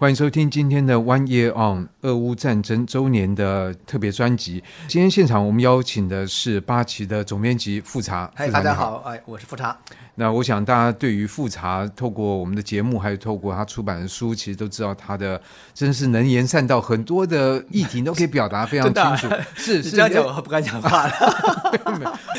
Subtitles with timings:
[0.00, 4.62] 欢迎收听今天的 One Year On 俄乌战争周年的特别专辑。
[4.86, 8.30] 今天现场我们邀请的是八旗的总编辑富察。
[8.32, 9.76] 嗨，大家好，哎，我是富察。
[10.14, 15.40] 那我想大家对于富察透过我们的节目，还有透过他出版的书，其实都知道他的
[15.74, 19.36] 真是能言善道，很多的议题都可以表达非常清楚。
[19.60, 21.12] 是是，这样讲我不敢讲话了。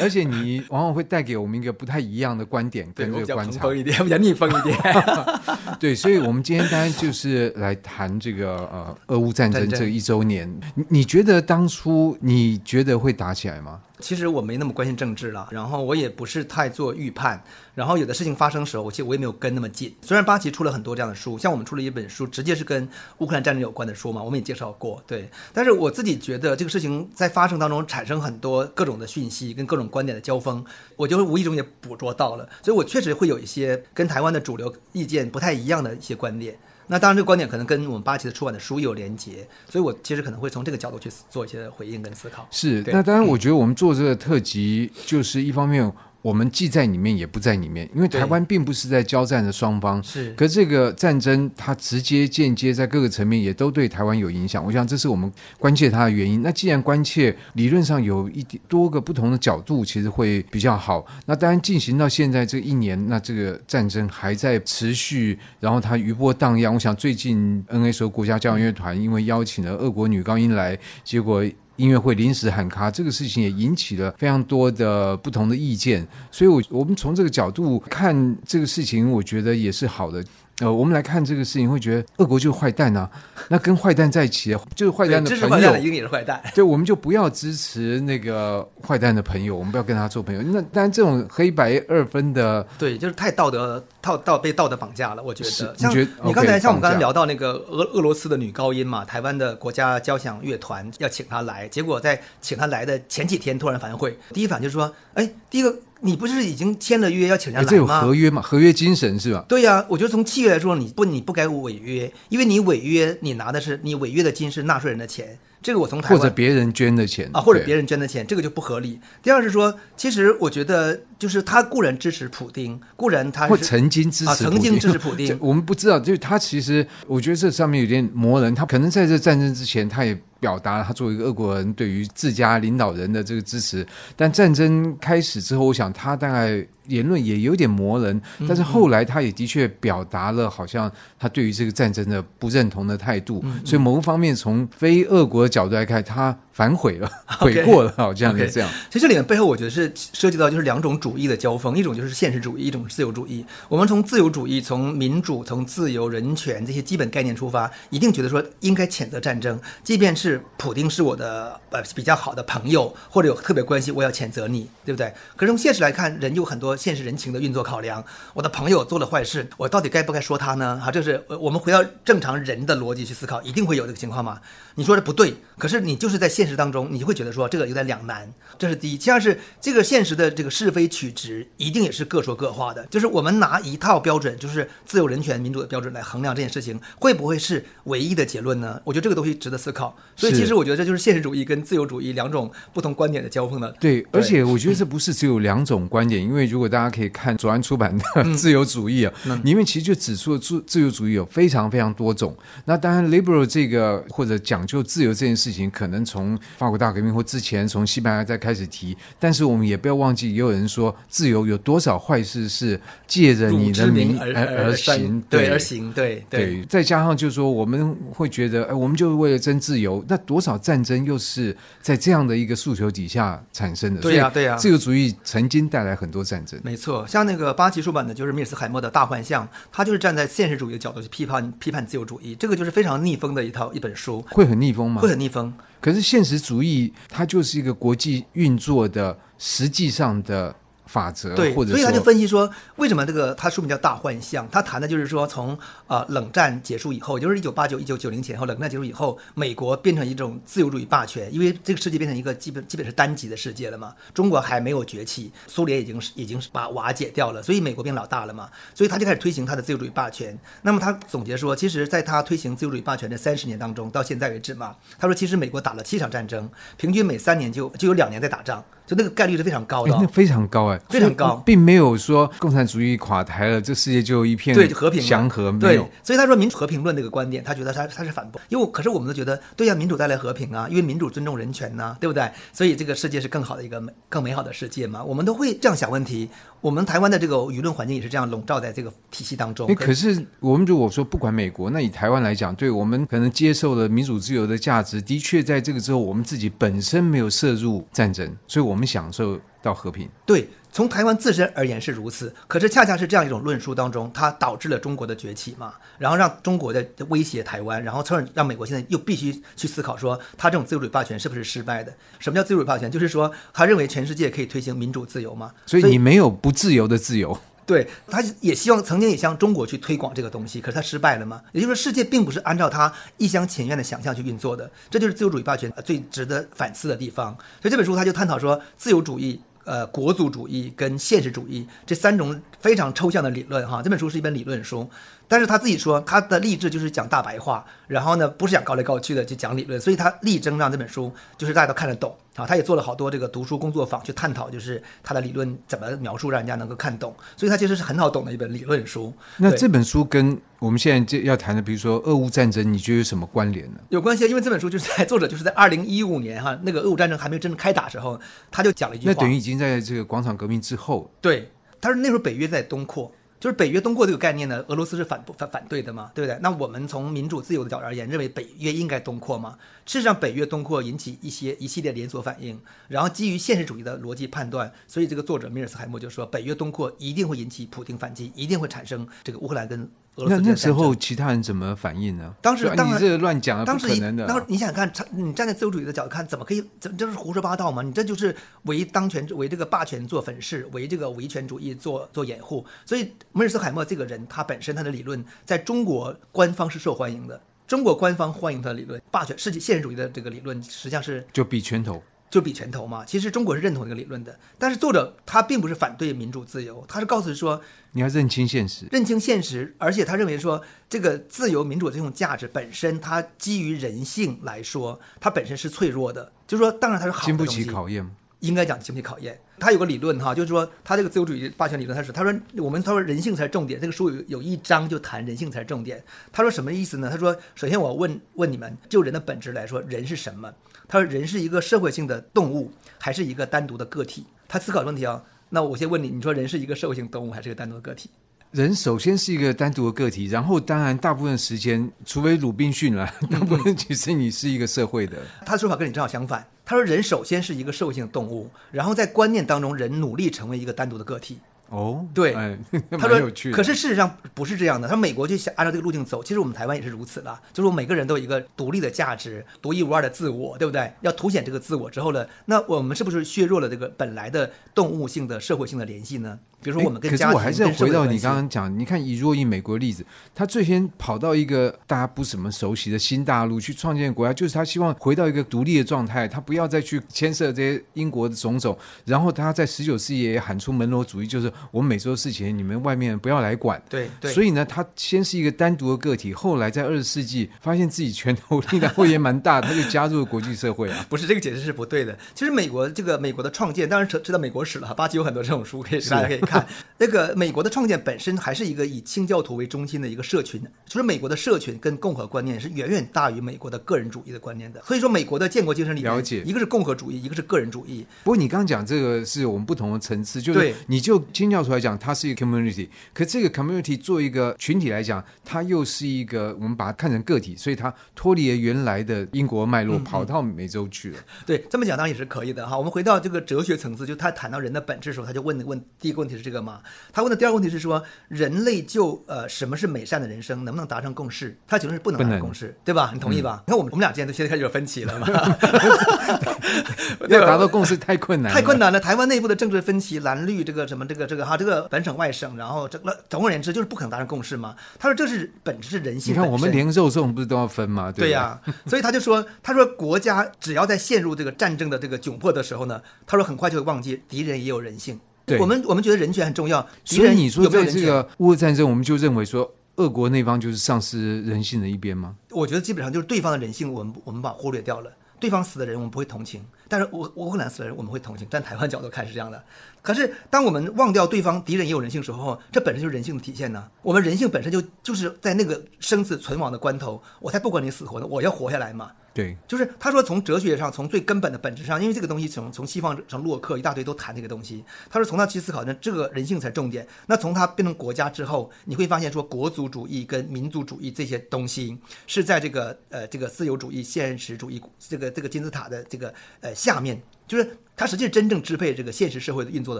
[0.02, 4.78] 而且你往往会带给我们一个不太一样的观点跟这个观察，风一点， 比较逆风一点。
[5.80, 10.50] 对，所以我们今天当然就是来谈这个呃，俄乌战争这一周年。
[10.76, 13.80] 你你觉得当初你觉得会打起来吗？
[14.00, 17.42] 其实我没那么关心政治了，然后我也不是太做预判，
[17.76, 19.94] 然后有的事情发生的时候，我其实我也没有跟那么近。
[20.02, 25.30] 虽然巴奇出了很多这样的书，像我们出了一本书，直接是跟乌克兰战争有关的书嘛，我们也介绍过，对。
[25.54, 30.64] 但是我自己觉得这个事情在发生当中产生很多各种的讯息跟各种观点的交锋，
[30.96, 36.58] 我就会无意中也捕捉到了，所以我确实会有一些跟台湾的主流意见不太一样的一些观点。
[36.92, 42.48] 那当然，这个观点可能跟我们八旗的出版的书有连结，所以我其实可能会从这个角度去做一些回应跟思考。
[42.52, 45.90] 是，那当然，我觉得我们做这个特辑，就是一方面。
[46.22, 50.04] 我们既在里面也不在里面，因为台湾并不是在交战的双方。
[50.04, 54.64] 是，可这个战争它直接、间接在各个层面也都对台湾有影响。
[54.66, 56.42] 我想这是我们关切它的原因。
[56.42, 61.06] 那既然关切，理论上有一点多个不同的角度，其实会比较好。
[61.26, 66.74] 那当然进行到现在这一年，那这个战争还在持续，然后它余波荡漾。
[66.74, 71.46] 我想最近 NSO 国家交响乐团因为邀请了俄国女高音来，结果。
[71.80, 80.22] 音乐会临时喊卡，这个事情也引起了非常多的不同的意见，所以，我我们从这个角度看这个事情，我觉得也是好的。
[80.62, 83.10] 呃，我们来看这个事情，会觉得俄国就是坏蛋啊。
[83.48, 85.42] 那跟坏蛋在一起，就是坏蛋的朋友。
[85.42, 86.42] 支持坏蛋的一定也是坏蛋。
[86.54, 90.42] 对，我们就不要支持那个坏蛋的朋友，我们不要跟他做朋友。
[90.42, 95.24] 那当然，这种黑白二分的，对，就是太道德套到被道德绑架了。
[95.24, 104.18] 我觉得，是像你觉得你刚才像我们刚才聊到那个俄俄罗斯的女高音嘛，台湾的国家交响乐团要请她来，结果在请她来的前几天突然反悔。
[104.34, 105.74] 第一反应就是说，哎，第一个。
[106.02, 107.70] 你不是已经签了约要请人来吗？
[107.70, 108.42] 这有合约嘛？
[108.42, 109.46] 合约精神是吧？
[109.48, 115.38] 对呀、啊，我觉得从契约来说，你不你不该违约，因为你违约，你拿的是你违约的金是纳税人的钱。
[115.62, 119.00] 这个我从台湾或者别人捐的钱啊，或者别人捐的钱，这个就不合理。
[119.22, 125.38] 第二是说，其实我觉得就是他固然支持普丁，固然他是曾经支持、啊、曾经支持普丁。
[125.42, 128.56] 我们不知道，就是他其实我觉得这上面有点磨人。
[128.56, 133.86] 他可能在这战争之前，他也表达了他作为一个俄国人对于自家领导人的这个支持。
[134.16, 136.66] 但战争开始之后，我想他大概。
[136.90, 146.38] 言论也有点磨人，但是后来他也的确表达了好像他对于这个战争的不认同的态度，嗯嗯，所以某个方面从非俄国的角度来看，他。
[146.60, 147.10] 反悔了，
[147.40, 148.70] 悔过了，好，这样子这样。
[148.90, 153.46] 其实这里面背后，我觉得是涉及到就是两种主义的交锋，一种就是现实主义，一种是自由主义。
[153.70, 165.14] 我们从自由主义、从民主、从自由、人权这些基本概念出发，一定觉得说应该谴责战争，即便是普丁是我的呃比较好的朋友或者有特别关系，我要谴责你，对不对？
[165.38, 168.04] 可是从现实来看，人有很多现实人情的运作考量。
[168.34, 170.78] 我的朋友做了坏事，我到底该不该说他呢？
[170.84, 174.42] 哈，这是我们回到正常人的逻辑去思考，一定会有这个情况吗？
[174.76, 178.98] 你说的不对，可是你就是在现实当中，你就会觉得说这个有点两难，这是第一。
[178.98, 182.86] 其二是这个现实的这个是非曲直，一定也是各说各话的。
[182.88, 188.80] 就是我们拿一套标准，就是自由、人权、民主的标准来衡量这件事情，会不会是唯一的结论呢？
[188.84, 189.96] 我觉得这个东西值得思考。
[190.16, 193.70] 所以其实我觉得这就是现实主义跟自由主义两种不同观点的交锋的。
[193.80, 198.04] 对，而且我觉得这不是只有两种观点，因为如果大家可以看左岸出版的
[198.36, 202.36] 《自由主义》啊，里面其实就指出了自自由主义有非常非常多种。
[202.66, 207.24] 那当然，liberal 这个或者讲究自由这件事情，可能从法国大革命或。
[207.30, 216.64] 之前从西班牙再开始提，但是我们也不要忘记，也有人说自由有多少坏事是借着你的名而而行，对而行，对对。
[216.64, 224.02] 再加上就是说，我们会觉得，哎，我们就是为了争自由，那多少战争又是在这样的一个诉求底下产生的？
[224.02, 224.56] 对呀，对呀。
[224.56, 227.06] 自由主义曾经带来很多战争，没错。
[227.06, 234.26] 像那个八旗出版的，就是米尔斯海默的大幻象，他就是站在现实主义的角度去批判批判自由主义，这个就是非常逆风的一套一本书。
[234.32, 235.00] 会很逆风吗？
[235.00, 235.54] 会很逆风。
[235.82, 240.56] 可是现实主义，它就是一个国际运作的实际上的。
[240.90, 244.44] 法则对，或者所以他就分析说，为什么这个他书名叫《大幻象》？
[244.50, 245.56] 他谈的就是说，从
[245.86, 253.94] 呃冷战结束以后，就是一九八九、一九九零前后，冷战结束以后，美国变成一种自由主义霸权，因为这个世界变成一个基本基本是单极的世界了嘛。
[254.16, 258.50] 中国还没有崛起，苏联已经是已经是把瓦解掉了，所以美国变老大了嘛。
[258.74, 260.36] 所以他就开始推行他的自由主义霸权。
[260.64, 268.66] 那么他总结说，其实在他推行自由主义霸权的三十年当中，到现在为止嘛，他说其实美国打了七场战争，平均每三年就就有两年在打仗。
[268.90, 282.28] 就那个概率是非常高的、哦欸，那非常高哎，非常高，并没有说共产主义垮台了，这世界就一片对和平祥和，对，所以他说民主和平论这个观点，他觉得他他是反驳，因为可是我们都觉得对呀、啊，民主带来和平啊，因为民主尊重人权呐、啊，对不对？
[282.52, 286.28] 所以这个世界是更好的一个美更美好的世界嘛，我们都会这样想问题。
[286.62, 289.70] 我们台湾的这个舆论环境也是这样笼罩在这个体系当中。
[289.70, 300.10] 哎，可是我们如果说不管美国，那以台湾来讲，对我们可能接受了民主自由的价值，的确在这个之后，我们自己本身没有涉入战争，所以我们享受到和平。
[300.26, 300.48] 对。
[300.72, 311.92] 从台湾自身而言是如此，可是恰恰是这样一种论述当中，它导致了中国的崛起嘛，然后让中国的威胁台湾，然后从而让美国现在又必须去思考说，他这种自由主义霸权是不是失败的？
[312.20, 312.92] 什么叫自由主义霸权？
[312.92, 317.36] 就是说他认为全世界可以推行民主自由嘛，所以你没有不自由的自由。
[317.70, 321.40] 对，他也希望曾经也向中国去推广这个东西，可是他失败了嘛？
[321.52, 327.32] 也就是说，世界并不是按照他一厢情愿的想象去运作的，这就是自由主义霸权最值得反思的地方。
[327.62, 329.40] 所以这本书他就探讨说，自由主义。
[329.66, 334.90] 呃，国族主义跟现实主义这三种非常抽象的理论，哈，这本书是一本理论书，
[335.30, 342.14] 但是他自己说他的励志就是讲大白话，然后呢，不是讲高来高去的，就讲理论，所以他力争让这本书就是大家都看得懂。
[342.36, 347.14] 啊，他也做了好多这个读书工作坊，去探讨就是他的理论怎么描述，让人家能够看懂。
[347.36, 349.14] 所以，他其实是很好懂的一本理论书。
[349.38, 353.80] 那这本书跟我们现在就要谈的，比如说俄乌战争，你觉得有什么关联呢？
[353.90, 358.18] 有关系，因为这本书就是在作者就是在二零一五年哈，那个俄乌战争还没有真正开打的时候，
[358.50, 359.14] 他就讲了一句话。
[359.14, 361.12] 那等于已经在这个广场革命之后。
[361.20, 361.52] 对，
[361.82, 363.12] 他说那时候北约在东扩。
[363.40, 366.38] 就是北约东扩这个概念呢，俄罗斯是反不反反对的嘛，对不对？
[366.42, 369.58] 那我们从民主自由的角度而言，认为北约应该东扩嘛。
[369.86, 379.90] 事实上，北约东扩引起一些一系列连锁反应，然后基于现实主义的逻辑判断，所以这个作者米尔斯海默就说，北约东扩一定会引起普京反击，一定会产生这个乌克兰跟。
[380.28, 382.34] 那那时候其他人怎么反应呢？
[382.42, 384.26] 当时当然你这个乱讲，不可能的。
[384.28, 386.64] 当时你想想看，你站在自由主义的角度看，怎么可以？
[386.80, 387.82] 这这是胡说八道吗？
[387.82, 392.66] 你这就是为当权、为这个霸权做粉饰，为这个维权主义做做掩护。
[392.86, 402.02] 所以，梅尔斯海默这个人，他本身他的理论在中国官方是受欢迎的，中国官方欢迎他的理论，霸权世界现实主义的这个理论，实际上是就比拳头。
[402.30, 407.62] 就比拳头嘛，其实中国是认同这个理论的，但是作者他并不是反对民主自由，他是告诉说
[407.94, 418.08] 你要认清现实，认清现实，而且他认为说这个自由民主这种价值本身，它基于人性来说，它本身是脆弱的，就是说当然它是好的，经不起考验，
[418.40, 419.40] 应该讲经不起考验。
[419.60, 426.04] 他有个理论哈，就是说他这个自由主义霸权理论，他是他说我们他说人性才是重点，这个书有有一章就谈人性才是重点。
[426.32, 427.10] 他说什么意思呢？
[427.12, 430.52] 他说首先我问问你们，就人的本质来说，人是什么？
[430.88, 435.24] 他说：“人是一个社会性的动物，还是一个单独的个体？”他思考问题啊。
[435.50, 438.10] 那我先问你，你说人是一个社会性动物，还是一个单独的个体？
[438.52, 445.18] 人首先是一个单独的个体，然后当然大部分时间，除非鲁滨逊了，大部分其实你是一个社会的。
[445.46, 446.44] 他的说法跟你正好相反。
[446.66, 451.38] 他说：“人首先是一个社会性的动物，然后在观念当中，人努力成为一个单独的个体。”
[451.70, 452.58] 哦，对，哎、
[452.98, 453.20] 他说，
[453.54, 454.88] 可是事实上不是这样的。
[454.88, 460.92] 他说美国就想按照这个路径走，其实我们台湾也是如此的，就是我们每个人都有一个独立的价值，独一无二的自我，对不对？
[461.02, 466.40] 要凸显这个自我之后呢，那我们是不是削弱了这个本来的动物性的社会性的联系呢？
[466.62, 478.78] 比如说，我们跟家庭，可是我还是要回到你刚刚讲，你看以若以美国的例子，他最先跑到一个大家不怎么熟悉的新大陆去创建国家，就是他希望回到一个独立的状态，他不要再去牵涉这些英国的种种。
[479.06, 483.82] 然后他在十九世纪也喊出门罗主义，就是我们美洲的事情你们外面不要来管。
[483.90, 484.32] 对对。
[484.32, 491.04] 所以呢，他先是一个单独的个体，后来在二十世纪发现自己拳头力量会也蛮大，他就加入了国际社会啊。
[491.10, 492.18] 不是这个解释是不对的。
[492.36, 497.20] 其实美国这个美国的创建，当然知知道美国史了，巴基有很多这种书可以大家可以看那个。
[497.36, 504.82] 美国的创建本身还是一个以清教徒为中心的一个社群，就是美国的社群跟共和观念是远远大于美国的个人主义的观念的。
[504.84, 508.06] 所以说，美国的建国精神里面，了解一个是共和主义，一个是个人主义。
[508.24, 521.20] 不过你刚刚讲这个是我们不同的层次，就是你就清教徒来讲，它是一个 community，可这个 community 做一个群体来讲，它又是一个我们把它看成个体，所以它脱离了原来的英国脉络，跑到美洲去了。
[521.20, 522.78] 嗯嗯、对，这么讲当然也是可以的哈。
[522.78, 526.80] 我们回到这个哲学层次，就他谈到人的本质的时候，他就问的问第一个问题是这个嘛？
[527.14, 531.56] 他问的第二个问题是说，人类就呃什么是美善的人生，能不能达成共识？
[531.68, 533.12] 他觉得是不能达成共识，对吧？
[533.14, 533.62] 你同意吧？
[533.68, 535.28] 你、嗯、看我们我们俩之间都现在开始有分歧了嘛？
[537.28, 539.00] 要达到共识太困难，太困难了。
[539.00, 544.76] 台湾内部的政治分歧，蓝绿这个什么这个这个哈，这个本省外省，然后这个总而言之就是不可能达成共识嘛。
[544.98, 546.34] 他说这是本质是人性。
[546.34, 548.12] 你看我们连肉粽不是都要分吗？
[548.12, 555.20] 对呀、啊，所以他就说，他说国家只要在陷入这个战争的这个窘迫的时候呢，他说很快就会忘记敌人也有人性。
[555.58, 562.36] 我们我们觉得人权很重要，所以你说在这个乌俄战争，我们就认为说，俄国那方就是丧失人性的一边吗？
[562.52, 565.12] 我觉得基本上就是对方的人性，我们我们把忽略掉了。
[565.40, 569.64] 对方死的人，我们不会同情；但是乌乌克兰死了人我们会同情，站台湾角度看是这样的。
[570.02, 573.90] 可是当我们忘掉对方敌人也有人性时候，这本身就是人性的体现呢。
[574.02, 579.12] 我们人性本身就就是在那个生死存亡的关头，我才不管你死活呢，我要活下来嘛。
[579.32, 584.84] 对，就是他说从哲学上，从最根本的本质上，因为这个东西从从西方从洛克一大堆都谈这个东西。
[585.10, 587.08] 他说从他去思考，那这个人性才重点。
[587.28, 597.22] 那从他变成国家之后，你会发现说国族主义跟民族主义这些东西是在这个呃这个自由主义现实主义这个这个金字塔的这个呃下面。
[597.48, 600.00] 就是它实际真正支配这个现实社会的运作的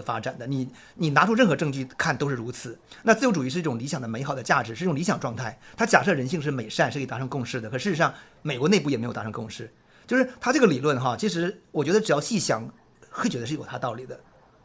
[0.00, 0.46] 发展的。
[0.46, 2.78] 你你拿出任何证据看都是如此。
[3.02, 5.58] 那自由主义是一种理想的美好的价值，是一种理想状态。
[5.76, 7.68] 它假设人性是美善，是可以达成共识的。
[7.68, 9.68] 可事实上，美国内部也没有达成共识。
[10.06, 12.66] 就是它这个理论哈，其实我觉得只要细想，
[13.10, 14.18] 会觉得是有它道理的。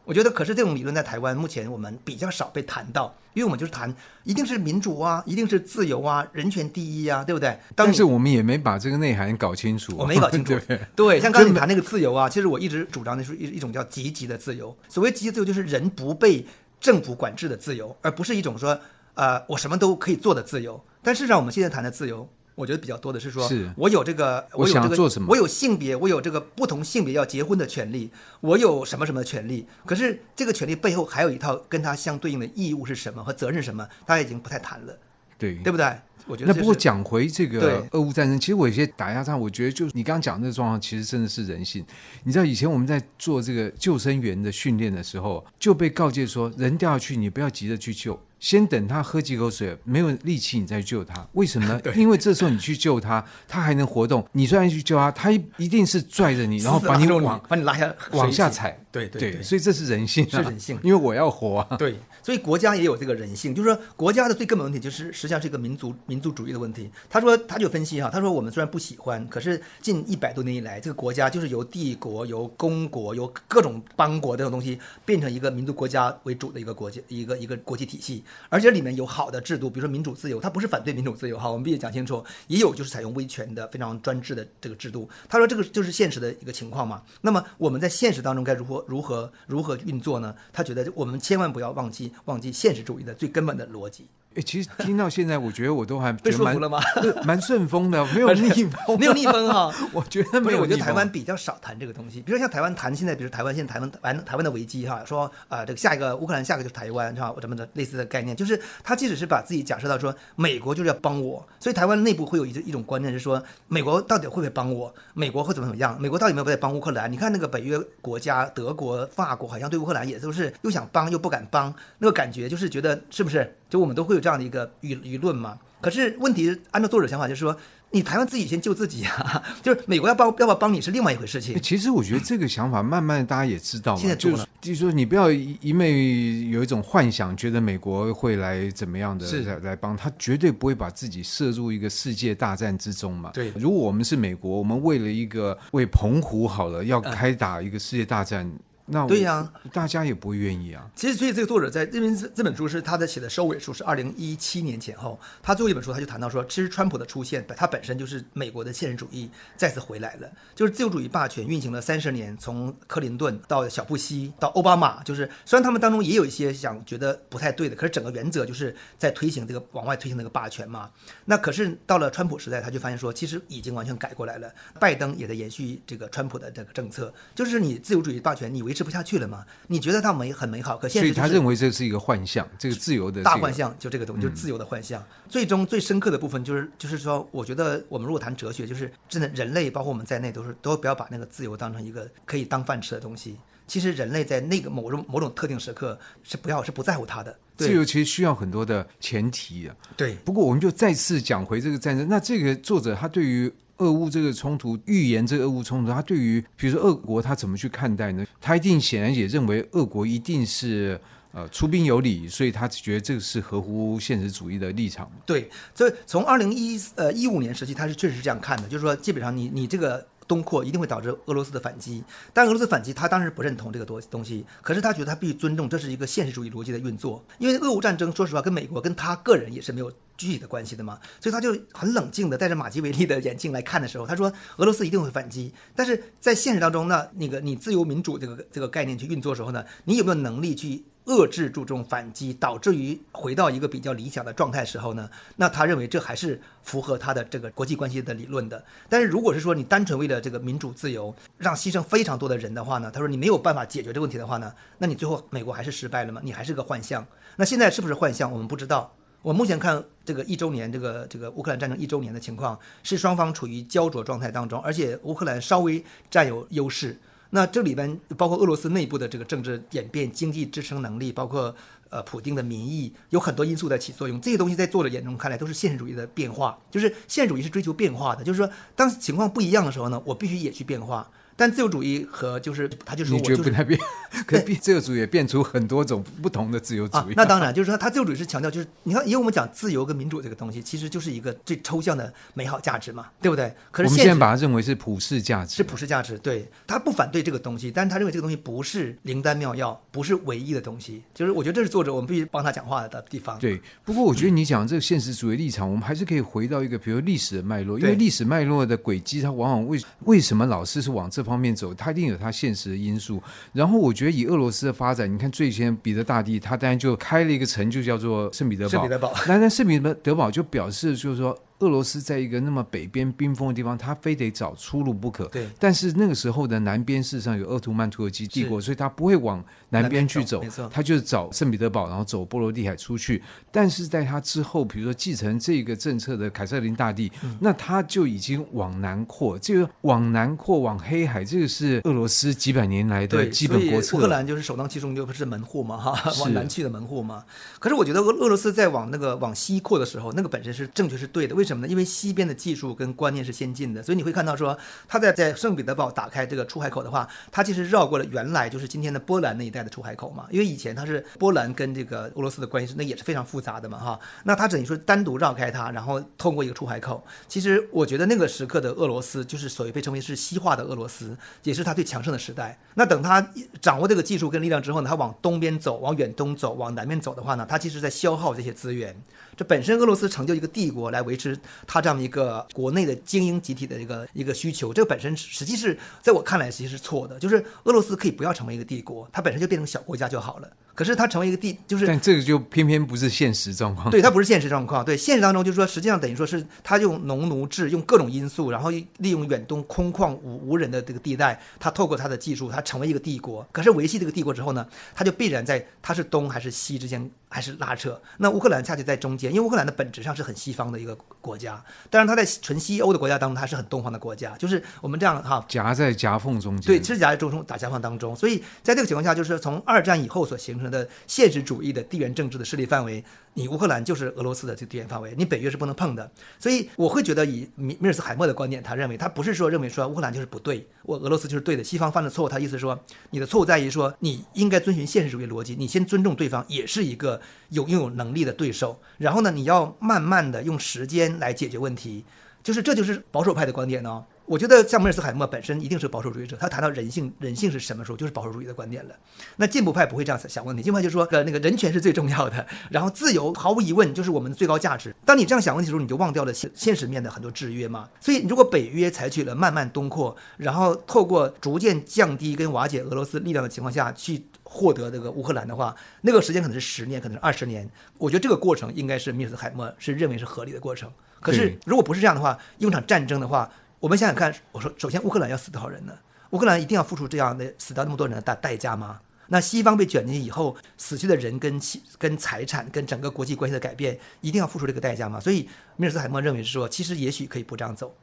[0.06, 7.58] 我觉得，可是这种理论在台湾目前我们比较少被谈到，因为我们就是谈一定是民主啊，一定是自由啊，人权第一啊，对不对？
[7.74, 10.56] 但是我们也没把这个内涵搞清楚，我没搞清楚。
[10.68, 14.74] 对，对，像刚才你 谈那个自由啊，其实我一直主张的是一一种叫积极的自由。
[14.88, 16.46] 所谓积极自由，就是人不被
[16.80, 18.78] 政府管制的自由，而不是一种说，
[19.14, 20.80] 呃，我什么都可以做的自由。
[21.02, 22.28] 但事实上，我们现在谈的自由。
[22.56, 28.10] 我觉得比较多的是说，是我有这个，我有这个，我，做什么我有性别，我有这个不同性别要结婚的权利，
[28.40, 29.66] 我有什么什么权利。
[29.84, 34.98] 可是这个权利背后还有一套跟它相对应的义务是什么和责任是什么，大家已经不太谈了，
[35.38, 35.86] 对对不对？
[36.28, 41.84] 我觉得那不过讲回这个俄乌战争，其实我有些打压上，我觉得就是你刚刚讲的这个状况，其实真的是人性。
[42.24, 48.18] 你知道以前我们在做这个救生员的训练的时候，就被告诫说，人掉下去你不要急着去救。
[48.46, 51.26] 先等他喝几口水，没有力气，你再救他。
[51.32, 51.80] 为什么呢？
[51.96, 54.24] 因为这时候你去救他，他还能活动。
[54.30, 58.80] 你虽然去救他，他一定是拽着你，然后把你往把你拉下往下踩。
[58.92, 60.78] 对对对，对，所以这是人性，是人性。
[60.84, 61.74] 因为我要活啊。
[61.76, 66.88] 对，所以国家也有这个人性，就是说国家的最根本问题就是实际上是一个民族民族主义的问题。
[67.10, 79.06] 他说他就分析哈，他说我们虽然不喜欢，可是近一百多年以来，这个国家就是由帝国、由公国、由各种邦国这种东西变成一个民族国家为主的一个国家，一个一个国际体系，而且里面有。
[79.06, 82.22] 好的制度，比如说民主自由，他不是反对民主自由哈，我们必须讲清楚。
[82.48, 85.08] 也有就是采用威权的非常专制的这个制度。
[85.26, 87.02] 他说这个就是现实的一个情况嘛。
[87.22, 90.34] 那么我们在现实当中该如何如何如何运作呢？
[90.52, 94.06] 他觉得我们千万不要忘记忘记现实主义的最根本的逻辑。
[94.36, 96.78] 哎，其实听到现在，我觉得我都还被说服了吗？
[97.24, 99.72] 蛮顺风的，没有 逆风，没有逆风哈。
[99.92, 100.60] 我觉得没有。
[100.60, 107.34] 我觉得台湾比较少谈这个东西，比如像台湾谈现在，比如台湾现在台湾台湾台湾的危机哈，说啊、呃，这个下一个乌克兰下一个就是台湾是吧？
[107.40, 114.92] 什么的类似的概念，就是他即使是把自己假设到说美国就是要帮我，所以台湾内部会有一一种观念是说，美国到底会不会帮我？
[115.14, 115.98] 美国会怎么怎么样？
[115.98, 117.10] 美国到底有没有在帮乌克兰？
[117.10, 123.56] 你看那个北约国家德国、法国好像对乌克兰也都是又想帮又不敢帮，那个感觉就是觉得是不是？
[123.68, 125.58] 就我们都会有这样的一个舆舆论嘛。
[125.80, 127.54] 可是问题，按照作者想法，就是说，
[127.90, 129.42] 你台湾自己先救自己啊。
[129.62, 131.60] 就是美国要帮要不要帮你是另外一回事情。
[131.60, 134.00] 其实我觉得这个想法，慢慢大家也知道嘛。
[134.00, 139.26] 现在就是就是说，你不要一昧有一种幻想，觉得美国会来怎么样的
[139.62, 143.30] 来帮他，绝对不会把自己涉入一个世界大战之中嘛。
[143.34, 148.44] 对，如果我们是美国，我们为了一个为澎湖好了，要开打一个世界大战。
[148.46, 150.88] 嗯那对呀、啊，大家也不会愿意啊。
[150.94, 155.18] 其实，所以这个作者在这边这这本书是他的写的收尾书，是二零一七年前后。
[155.42, 160.30] 他最后一本书，他就谈到说，其实川普的出现，他本身就是美国的现实主义再次回来了。
[160.54, 170.88] 就是自由主义霸权运行了三十年，从克林顿到小布希到奥巴马，就是虽然他们当中也有一些想觉得不太对的，可是整个原则就是在推行这个往外推行那个霸权嘛。
[171.24, 174.48] 那可是到了川普时代，他就发现说，其实已经完全改过来了。
[174.78, 178.75] 拜登也在延续这个川普的这个政策，就是你自由主义霸权，你维。
[178.76, 179.42] 吃不下去了吗？
[179.68, 185.00] 你觉得它美很美好，可现实、就是、所以他认为这是一个幻象，这个自由的、这个、大幻象，就这个东西，就是自由的幻象。
[185.00, 193.38] 嗯、最终最深刻的部分就是，就是说，我觉得我们如果谈哲学，就是真的，人类包括我们在内，都是都不要把那个自由当成一个可以当饭吃的东西。
[193.66, 197.36] 其实人类在那个某种某种特定时刻是不要是不在乎它的。
[197.56, 199.74] 自由其实需要很多的前提啊。
[199.96, 200.14] 对。
[200.24, 203.50] 不过我们就再次讲回这个战争，那这个作者他对于。
[203.78, 208.24] 俄乌这个冲突，预言这个俄乌冲突，他对于比如说俄国他怎么去看待呢？
[208.40, 211.00] 他一定显然也认为俄国一定是
[211.32, 215.10] 呃出兵有理，所以他觉得这个是合乎现实主义的立场。
[215.24, 220.06] 对，所以从二零一呃一五年时期，他是确实是这样看的，就是说基本上你你这个。
[220.28, 222.02] 东扩一定会导致俄罗斯的反击，
[222.32, 227.24] 但俄罗斯反击他当然不认同这个东东西，可是他觉得他必须尊重，这是一个现实主义逻辑的运作。
[227.38, 248.64] 因为俄乌战争，说实话跟美国跟他个人也是没有具体的关系的嘛，所以他就很冷静的戴着马基维利的眼镜来看的时候，他说俄罗斯一定会反击，但是在现实当中呢，那个你自由民主这个这个概念去运作时候呢，你有没有能力去遏制住这种反击，导致于回到一个比较理想的状态时候呢，那他认为这还是符合他的这个国际关系的理论的。
[248.88, 256.20] 但是如果是说你单纯为了这个民主自由，让牺牲非常多的人的话呢，他说你没有办法解决这个问题的话呢，那你最后美国还是失败了吗？
[256.24, 257.06] 你还是个幻象。
[257.36, 258.32] 那现在是不是幻象？
[258.32, 258.95] 我们不知道。
[259.26, 266.96] 我目前看这个一周年，这个这个乌克兰战争一周年的情况，是双方处于焦灼状态当中，而且乌克兰稍微占有优势。
[267.30, 271.52] 那这里边包括俄罗斯内部的这个政治演变、经济支撑能力，包括
[271.90, 274.20] 呃普丁的民意，有很多因素在起作用。
[274.20, 281.10] 这些东西在作者眼中看来都是现实主义的变化，就是现实主义是追求变化的，就是说当情况不一样的时候呢，我必须也去变化。
[281.36, 283.78] 但自由主义和就是他就是我就是你觉得不太变，
[284.26, 287.00] 可变自由主义也变出很多种不同的自由主义。
[287.00, 293.54] 啊、那当然，就是说他自由主义是强调就是你看，因为我们讲自由跟民主这个东西，其实就是一个最抽象的美好价值嘛，对不对？
[293.70, 296.18] 可是我们现在把它认为是普世价值，是普世价值。
[296.18, 301.02] 对，他不反对这个东西，但是他认为这个东西不是灵丹妙药，不是唯一的东西。
[301.14, 303.38] 就是我觉得这是作者我们必须帮他讲话的地方。
[303.38, 312.06] 对，不过我觉得你讲这个现实主义立场，嗯、我们还是可以回到一个比如历史的脉络，因为历史脉络的轨迹，它往往为为什么老是是往这方面走，它一定。
[312.06, 313.20] 有它现实的因素，
[313.52, 318.70] 然后我觉得以俄罗斯的发展，你看最先彼得大帝他当然就开了一个城，就叫做圣彼得堡。
[318.70, 321.36] 圣彼得堡，那那圣彼得堡就表示就是说。
[321.60, 325.24] 俄罗斯在一个那么北边冰封的地方，他非得找出路不可。
[325.28, 325.48] 对。
[325.58, 330.42] 但是那个时候的南边事实上有鄂图曼土耳其帝国，所以他不会往南边去走。
[330.42, 330.68] 没错。
[330.72, 333.22] 他就是找圣彼得堡，然后走波罗的海出去。
[333.50, 339.38] 但是在他之后，比如说继承这个政策的凯瑟琳大帝，嗯、那他就已经往南扩。
[339.38, 343.96] 这个往南扩往黑海，这个是俄罗斯几百年来的基本国策。
[343.96, 347.24] 乌克兰就是首当其冲，就不是门户嘛，哈，往南去的门户嘛。
[347.58, 351.34] 可是我觉得俄俄罗斯在往那个往西扩的时候，那个本身是正确是对的。
[351.34, 351.70] 为什么呢？
[351.70, 367.04] 因为西边的技术跟观念是先进的，所以你会看到说，他在在圣彼得堡打开这个出海口的话，他其实绕过了原来就是今天的波兰那一带的出海口嘛，因为以前他是波兰跟这个俄罗斯的关系是那也是非常复杂的嘛哈，那他等于说单独绕开它，然后通过一个出海口。
[367.28, 372.58] 其实我觉得那个时刻的俄罗斯就是所谓被称为是西化的俄罗斯，也是他最强盛的时代。
[372.74, 373.26] 那等他
[373.60, 378.96] 掌握这个技术跟力量之后呢，他往东边走，往远东走，往南边走的话呢，他其实在消耗这些资源。
[379.36, 382.46] 这本身俄罗斯成就一个帝国来维持它这样一个。
[382.52, 387.18] 国内的精英集体的一个一个需求，这个本身实际是在我看来其实际是错的。
[387.18, 390.48] 就是俄罗斯可以不要成为一个帝国，它本身就变成小国家就好了。
[390.74, 393.90] 可是它成为一个帝，就是但这个就偏偏不是现实状况。
[393.90, 394.84] 对，它不是现实状况。
[394.84, 403.46] 对，现实当中就是说，实际上等于说是他用农奴制，用各种因素，然后利用远东空旷无无人的这个地带，他透过他的技术，他成为一个帝国。
[403.52, 407.98] 可是维系这个帝国之后呢，他就必然在他是东还是西之间还是拉扯。
[408.18, 414.36] 那乌克兰恰恰在中间，因为乌克兰的本质上是很西方的一个国家，但是它在纯西欧的国家当中，它是很东方的国家。
[414.36, 416.66] 就是我们这样哈，夹在夹缝中间。
[416.66, 418.14] 对，其实夹在中中打夹缝当中。
[418.14, 421.36] 所以在这个情况下，就是从二战以后所形成的现实。
[421.46, 423.04] 主义的地缘政治的势力范围，
[423.36, 426.10] 你乌克兰就是俄罗斯的这个地缘范围，你北约是不能碰的。
[426.38, 432.28] 所以我会觉得，以米米尔斯海默的观点，他认为他不是说认为说乌克兰就是不对，我俄罗斯就是对的，西方犯了错误。
[432.30, 432.78] 他意思说，
[433.10, 437.20] 你的错误在于说你应该遵循现实主义逻辑，你先尊重对方，也是一个
[437.50, 438.80] 有拥有能力的对手。
[438.96, 442.04] 然后呢，你要慢慢的用时间来解决问题，
[442.42, 448.94] 就是这就是保守派的观点呢、我觉得像梅尔斯海默本身一定是保守主义者，他谈到人性，人性是什么时候，就是保守主义的观点了。
[449.36, 454.92] 那进步派不会这样想问题，进步派就说，呃，那个人权是最重要的，然后自由毫无疑问就是我们的最高价值。
[455.04, 457.88] 当你这样想问题的时候，你就忘掉了现现实面的很多制约嘛。
[458.00, 467.68] 所以，如果北约采取了慢慢东扩，然后透过逐渐降低跟瓦解俄罗斯力量的情况下去获得这个乌克兰的话，那个时间可能是十年，可能是二十年。
[467.98, 470.90] 我觉得这个过程应该是米尔斯海默是认为是合理的过程。
[471.20, 473.48] 可是，如果不是这样的话，用场战争的话。
[473.80, 475.92] 我们想想看，我说，首先乌克兰要死多少人呢？
[476.30, 478.98] 乌克兰一定要付出这样的死掉那么多人的代代价吗？
[479.28, 481.60] 那西方被卷进去以后，死去的人跟
[481.98, 485.20] 跟财产跟整个国际关系的改变，一定要付出这个代价吗？
[485.20, 487.94] 所以米尔斯海默认为是说，其实也许可以不这样走。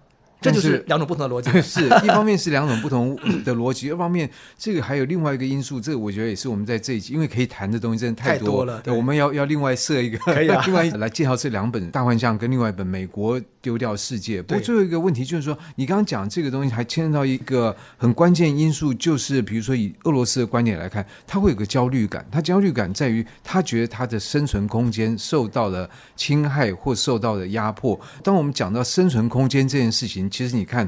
[0.41, 14.41] 这就是两种不同的逻辑， 是一方面是两种不同的逻辑，二方面这个还有另外一个因素，这个我觉得也是我们在这一集，因为可以谈的东西真的太多，太多了，对，我们要要另外设一个，可以啊， 另外来介绍这两本《大幻象》跟另外一本《美国丢掉世界》。
[14.45, 27.99] 不过最后一个问题就是说，你刚刚讲这个东西还牵涉到一个很关键因素，就是比如说以俄罗斯的观点来看，他会有个焦虑感，他焦虑感在于他觉得他的生存空间受到了侵害或受到了压迫。
[28.21, 30.88] 当我们讲到生存空间这件事情，其实你看。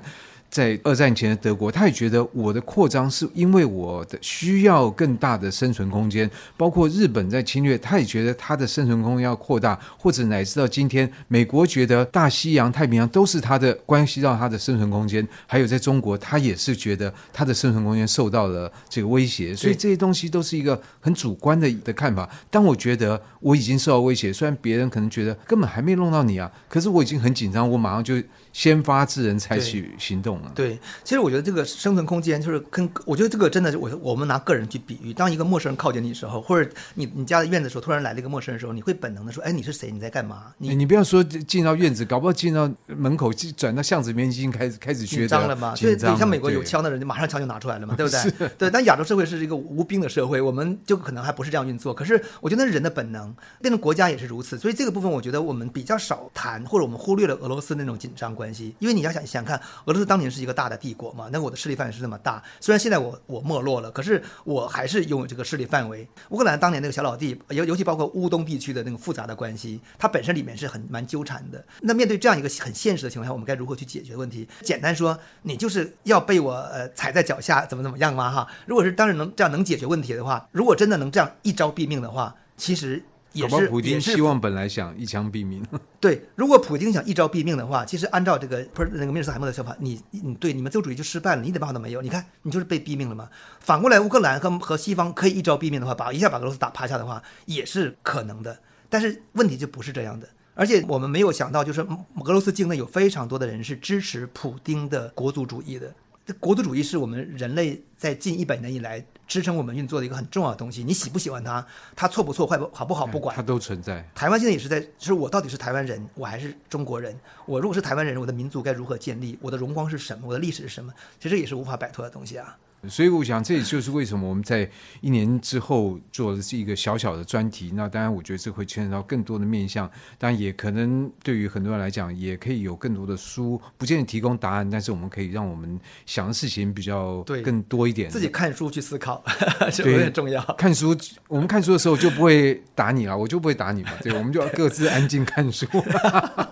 [0.55, 6.31] 在二战前的德国，他也觉得我的扩张是因为我的需要更大的生存空间。
[6.55, 15.27] 包括日本在侵略，他也觉得他的生存空间要扩大，或者乃至到今天，美国觉得大西洋、太平洋都是他的关系到他的生存空间。
[15.45, 19.53] 还有在中国，他也是觉得他的生存空间受到了这个威胁。
[19.53, 22.29] 所以这些东西都是一个很主观的的看法。
[22.49, 28.15] 当我觉得我已经受到威胁，虽然别人可能觉得根本还没弄到你啊，可是我已经很紧张，我马上就。
[28.55, 30.49] 先发制人，采取行动了。
[30.55, 39.91] 对，其实我觉得这个生存空间就是跟我觉得这个真的是我我们拿个人去比喻，当一个陌生人靠近你的时候，或者你你家的院子的时候突然来了一个陌生人的时候，你会本能的说：“哎，你是谁？
[39.91, 45.75] 你在干嘛？”你你不要说进到院子，搞不好进到门口，转到巷子里面已经开始开始紧张了嘛。
[45.75, 48.49] 所以像美国有枪的人，就马上枪就拿出来了嘛， 对不对？
[48.57, 48.69] 对。
[48.71, 51.93] 但亚洲社会是一个无兵的社会，我们就可能还不是这样运作。
[51.93, 54.57] 可是我觉得那是人的本能，变成国家也是如此。
[54.57, 59.25] 所以这个部分，我觉得我们比较少谈，或者我们忽略了俄罗斯那种紧张关关系，因为你要想。
[59.25, 61.27] 想看俄罗斯当年是一个大的帝国嘛？
[61.33, 62.41] 那我的势力范围是这么大。
[62.61, 66.07] 虽然现在我我没落了，可是我还是拥有这个势力范围。
[66.29, 71.65] 乌克兰当年那个小老弟，尤尤其包括乌东地区的那个复杂的关系，它本身里面是很蛮纠缠的。
[71.81, 74.47] 那面对这样一个很现实的情况下，我们该如何去解决问题？
[74.61, 78.31] 简单说，你就是要被我呃踩在脚下，怎么怎么样吗？
[78.31, 83.03] 哈，如果是当然能这样能解决问题的话，如果真的能这样一招毙命的话，其实。
[83.35, 85.63] 也是，普京希望本来想一枪毙命。
[85.99, 92.01] 对，如果普京想一招毙命的话，其实按照这个不是那个米尔斯海默的想法，你你对你们自由主义就失败了，你一点办法都没有。
[92.01, 93.29] 你看，你就是被毙命了嘛。
[93.59, 98.57] 反过来，乌克兰和和西方可以一招毙命的话，把一下把俄罗斯打趴下的话，也是可能的。
[98.89, 105.93] 但是问题就不是这样的，而且我们没有想到，就是俄罗斯境内有非常多的人是支持普丁的国族主义的。
[106.25, 109.05] 这国族主义是我们人类在近一百年以来。
[109.27, 111.65] 支撑我们运作的一个很重要的东西，你喜不喜欢它？
[111.95, 114.07] 它错不错，坏不好不好不管，它都存在。
[114.13, 117.19] 台湾现在也是在，就是我到底是台湾人，我还是中国人？
[117.47, 119.35] 我如果是台湾人，我的民族该如何建立？
[119.41, 120.27] 我的荣光是什么？
[120.27, 120.93] 我的历史是什么？
[121.19, 122.55] 其实也是无法摆脱的东西啊。
[122.89, 124.69] 所以我想，这也就是为什么我们在
[125.01, 127.71] 一年之后做的是一个小小的专题。
[127.73, 138.09] 那当然，我觉得这会牵扯到更多的面向，当然也可能对于很多人来讲，也可以有更多的书，不见得提供答案，但是我们可以让我们想的事情比较更多一点。
[138.09, 139.23] 自己看书去思考，
[139.71, 140.41] 这有点重要。
[140.57, 140.95] 看书，
[141.27, 143.91] 我们看书的时候就不会打你了，我就不会打你嘛。
[144.01, 145.65] 对，我们就要各自安静看书。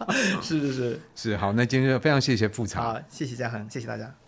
[0.41, 4.22] 是是是是，好，那今天就非常谢谢富察，好，谢谢嘉恒，谢谢大家。